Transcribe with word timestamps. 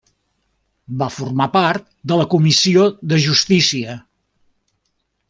Va 1.01 1.09
formar 1.17 1.47
part 1.57 1.85
de 2.11 2.17
la 2.21 2.25
comissió 2.33 2.87
de 3.13 3.21
justícia. 3.27 3.99